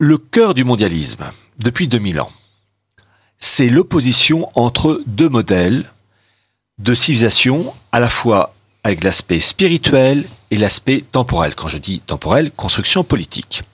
[0.00, 1.24] Le cœur du mondialisme,
[1.58, 2.30] depuis 2000 ans,
[3.40, 5.90] c'est l'opposition entre deux modèles
[6.78, 11.56] de civilisation, à la fois avec l'aspect spirituel et l'aspect temporel.
[11.56, 13.64] Quand je dis temporel, construction politique.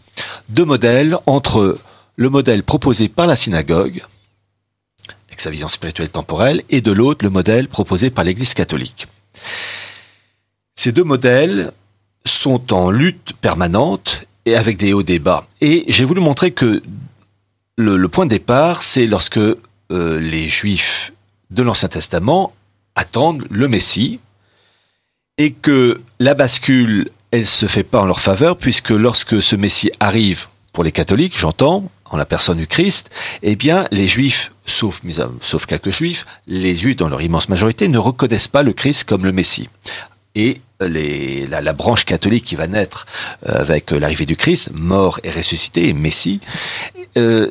[0.48, 1.78] Deux modèles entre
[2.16, 4.02] le modèle proposé par la synagogue,
[5.28, 9.08] avec sa vision spirituelle temporelle, et de l'autre, le modèle proposé par l'Église catholique.
[10.74, 11.70] Ces deux modèles
[12.24, 15.46] sont en lutte permanente et avec des hauts débats.
[15.60, 16.82] Et j'ai voulu montrer que
[17.76, 19.56] le, point de départ, c'est lorsque euh,
[19.90, 21.12] les Juifs
[21.50, 22.52] de l'Ancien Testament
[22.94, 24.20] attendent le Messie
[25.38, 29.90] et que la bascule, elle se fait pas en leur faveur puisque lorsque ce Messie
[29.98, 33.10] arrive pour les catholiques, j'entends, en la personne du Christ,
[33.42, 35.02] eh bien, les Juifs, sauf,
[35.40, 39.24] sauf quelques Juifs, les Juifs dans leur immense majorité ne reconnaissent pas le Christ comme
[39.24, 39.68] le Messie.
[40.34, 43.06] Et la, branche catholique qui va naître
[43.48, 46.40] euh, avec l'arrivée du Christ, mort et ressuscité, Messie,
[47.16, 47.50] euh,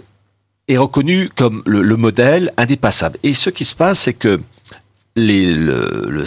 [0.68, 3.18] est reconnu comme le, modèle indépassable.
[3.24, 4.40] Et ce qui se passe, c'est que
[5.16, 6.26] les, le, le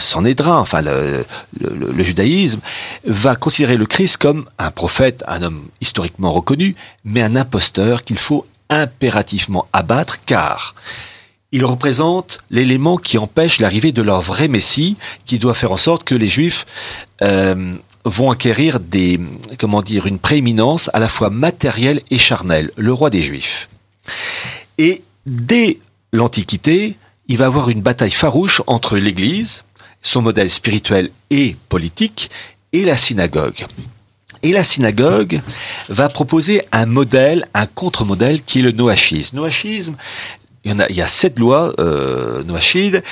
[0.49, 2.61] enfin le, judaïsme,
[3.05, 8.19] va considérer le Christ comme un prophète, un homme historiquement reconnu, mais un imposteur qu'il
[8.19, 10.75] faut impérativement abattre, car
[11.57, 16.05] il représente l'élément qui empêche l'arrivée de leur vrai Messie, qui doit faire en sorte
[16.05, 16.67] que les Juifs
[17.23, 19.19] euh, vont acquérir des,
[19.59, 23.71] comment dire, une prééminence à la fois matérielle et charnelle, le roi des Juifs.
[24.77, 25.79] Et dès
[26.13, 29.65] l'Antiquité, il va y avoir une bataille farouche entre l'Église,
[30.03, 32.29] son modèle spirituel et politique,
[32.75, 33.65] et la synagogue.
[34.43, 35.41] Et la synagogue
[35.89, 39.37] va proposer un modèle, un contre-modèle qui est le noachisme.
[39.37, 39.97] Noachisme,
[40.67, 43.05] il y, en a, il y a sept lois euh, noachides.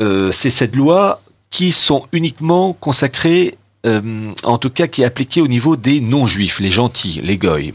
[0.00, 5.40] Euh, c'est sept lois qui sont uniquement consacrées, euh, en tout cas qui est appliquées
[5.40, 7.74] au niveau des non-juifs, les gentils, les goy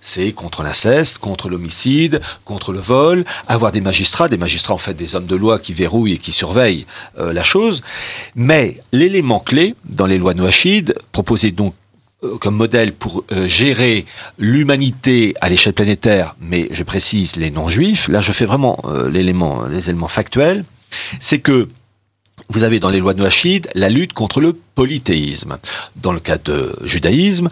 [0.00, 4.94] c'est contre l'inceste, contre l'homicide, contre le vol, avoir des magistrats, des magistrats en fait
[4.94, 6.86] des hommes de loi qui verrouillent et qui surveillent
[7.18, 7.82] la chose.
[8.36, 11.74] Mais l'élément clé dans les lois noachides, proposé donc
[12.40, 14.06] comme modèle pour euh, gérer
[14.38, 19.90] l'humanité à l'échelle planétaire, mais je précise les non-juifs, là je fais vraiment l'élément, les
[19.90, 20.64] éléments factuels,
[21.20, 21.68] c'est que
[22.48, 25.58] vous avez dans les lois noachides la lutte contre le polythéisme.
[25.96, 27.50] Dans le cas de judaïsme,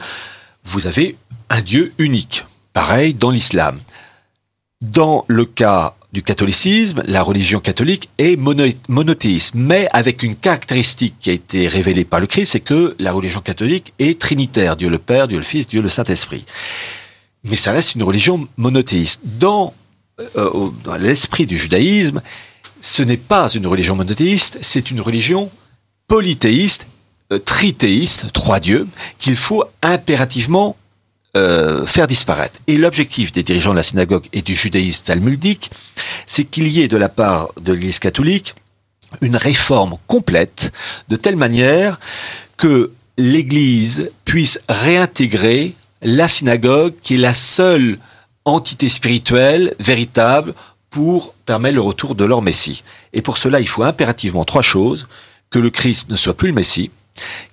[0.64, 1.16] vous avez
[1.50, 2.44] un Dieu unique.
[2.72, 3.80] Pareil dans l'islam.
[4.80, 8.38] Dans le cas du catholicisme, la religion catholique est
[8.88, 13.10] monothéiste, mais avec une caractéristique qui a été révélée par le Christ, c'est que la
[13.10, 16.46] religion catholique est trinitaire, Dieu le Père, Dieu le Fils, Dieu le Saint-Esprit.
[17.42, 19.22] Mais ça reste une religion monothéiste.
[19.24, 19.74] Dans,
[20.36, 22.22] euh, dans l'esprit du judaïsme,
[22.80, 25.50] ce n'est pas une religion monothéiste, c'est une religion
[26.06, 26.86] polythéiste
[27.32, 28.86] euh, trithéiste, trois dieux,
[29.18, 30.76] qu'il faut impérativement
[31.36, 32.60] euh, faire disparaître.
[32.66, 35.70] Et l'objectif des dirigeants de la synagogue et du judaïsme talmudique,
[36.26, 38.54] c'est qu'il y ait de la part de l'Église catholique
[39.20, 40.72] une réforme complète,
[41.08, 42.00] de telle manière
[42.56, 47.98] que l'Église puisse réintégrer la synagogue, qui est la seule
[48.44, 50.54] entité spirituelle véritable
[50.90, 52.84] pour permettre le retour de leur Messie.
[53.12, 55.08] Et pour cela, il faut impérativement trois choses.
[55.50, 56.90] Que le Christ ne soit plus le Messie,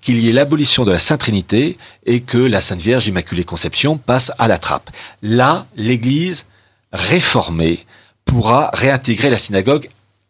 [0.01, 3.97] qu'il y ait l'abolition de la Sainte Trinité et que la Sainte Vierge Immaculée Conception
[3.97, 4.89] passe à la trappe.
[5.21, 6.45] Là, l'Église
[6.91, 7.85] réformée
[8.25, 9.89] pourra réintégrer la synagogue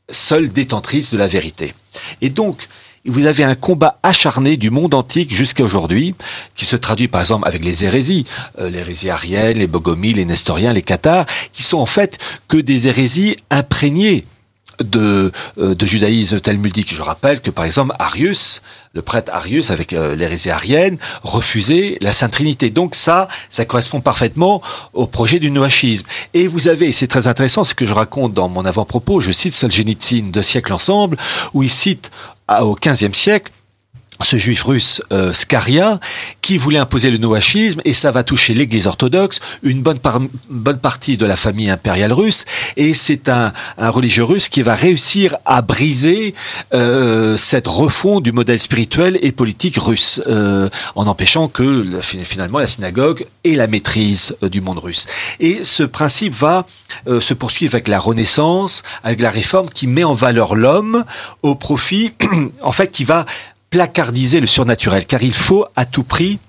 [0.10, 1.74] seule détentrice de la vérité.
[2.22, 2.68] Et donc,
[3.06, 6.14] vous avez un combat acharné du monde antique jusqu'à aujourd'hui,
[6.56, 8.26] qui se traduit par exemple avec les hérésies,
[8.60, 12.88] euh, l'hérésie arienne, les bogomies, les nestoriens, les cathares, qui sont en fait que des
[12.88, 14.26] hérésies imprégnées
[14.80, 16.94] de, euh, de judaïsme talmudique.
[16.94, 18.62] Je rappelle que par exemple Arius,
[18.94, 22.70] le prêtre Arius avec euh, l'hérésie arienne, refusait la Sainte Trinité.
[22.70, 24.62] Donc ça, ça correspond parfaitement
[24.94, 26.08] au projet du noachisme.
[26.34, 29.54] Et vous avez, c'est très intéressant, ce que je raconte dans mon avant-propos, je cite
[29.54, 31.18] Solzhenitsyn deux siècles ensemble,
[31.54, 32.12] où il cite
[32.50, 33.52] au XVe siècle
[34.26, 36.00] ce juif russe euh, Skaria
[36.42, 40.00] qui voulait imposer le noachisme et ça va toucher l'Église orthodoxe, une bonne,
[40.50, 42.46] bonne partie de la famille impériale russe
[42.78, 46.34] et c'est un, un, religieux russe qui va réussir à briser
[46.74, 52.68] euh, cette refonte du modèle spirituel et politique russe euh, en empêchant que finalement la
[52.68, 55.08] synagogue ait la maîtrise euh, du monde russe.
[55.40, 56.66] Et ce principe va
[57.08, 61.06] euh, se poursuivre avec la Renaissance, avec la réforme qui met en valeur l'homme
[61.42, 62.14] au profit,
[62.62, 63.26] en fait, qui va
[63.72, 66.40] placardiser le surnaturel, car il faut à tout prix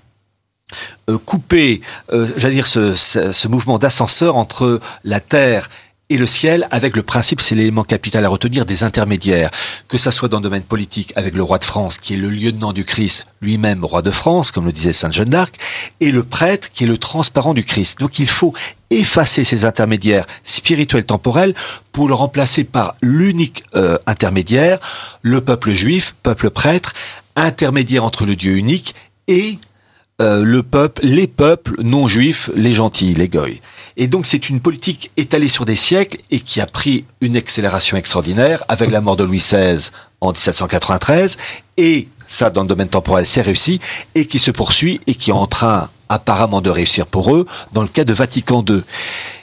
[1.09, 1.81] euh, couper,
[2.11, 5.69] euh, j'allais dire, ce, ce, mouvement d'ascenseur entre la terre
[6.09, 9.49] et le ciel avec le principe, c'est l'élément capital à retenir, des intermédiaires.
[9.87, 12.29] Que ça soit dans le domaine politique avec le roi de France, qui est le
[12.29, 15.55] lieutenant du Christ, lui-même roi de France, comme le disait Sainte Jeanne d'Arc,
[16.01, 17.99] et le prêtre, qui est le transparent du Christ.
[17.99, 18.53] Donc il faut
[18.89, 21.55] effacer ces intermédiaires spirituels temporels
[21.91, 24.79] pour le remplacer par l'unique euh, intermédiaire,
[25.21, 26.93] le peuple juif, peuple prêtre,
[27.35, 28.93] intermédiaire entre le Dieu unique
[29.27, 29.57] et
[30.21, 33.61] euh, le peuple, les peuples non juifs, les gentils, les goy.
[33.97, 37.97] Et donc c'est une politique étalée sur des siècles et qui a pris une accélération
[37.97, 39.89] extraordinaire avec la mort de Louis XVI
[40.21, 41.37] en 1793
[41.77, 43.79] et ça dans le domaine temporel c'est réussi
[44.15, 47.81] et qui se poursuit et qui est en train apparemment de réussir pour eux dans
[47.81, 48.83] le cas de Vatican II.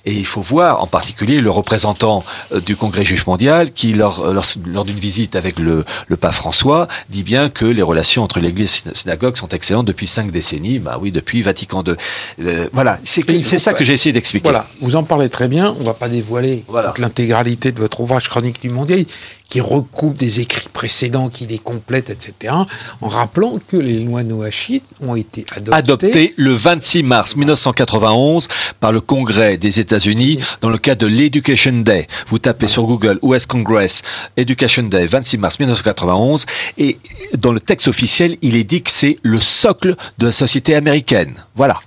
[0.07, 4.21] Et il faut voir en particulier le représentant euh, du Congrès juif mondial qui, lors,
[4.21, 8.41] euh, lors, d'une visite avec le, le pape François, dit bien que les relations entre
[8.41, 10.79] l'Église et la synagogue sont excellentes depuis cinq décennies.
[10.79, 11.95] Bah oui, depuis Vatican II.
[12.41, 14.49] Euh, voilà, c'est ça que j'ai essayé d'expliquer.
[14.49, 15.75] Voilà, vous en parlez très bien.
[15.81, 19.05] On va pas dévoiler toute l'intégralité de votre ouvrage Chronique du Mondial
[19.51, 22.55] qui recoupe des écrits précédents, qui les complète, etc.,
[23.01, 28.49] en rappelant que les lois noachites ont été adoptées, adoptées le 26 mars 1991
[28.81, 32.07] par le Congrès des États-Unis dans le cadre de l'Education Day.
[32.29, 34.03] Vous tapez sur Google US Congress
[34.37, 36.47] Education Day 26 mars 1991
[36.79, 36.99] et
[37.37, 41.35] dans le texte officiel, il est dit que c'est le socle de la société américaine.
[41.55, 41.81] Voilà.